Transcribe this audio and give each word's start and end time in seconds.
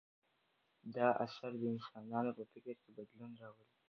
دا 0.95 1.07
اثر 1.25 1.51
د 1.59 1.63
انسانانو 1.73 2.31
په 2.37 2.43
فکر 2.51 2.75
کې 2.81 2.89
بدلون 2.97 3.31
راولي. 3.41 3.75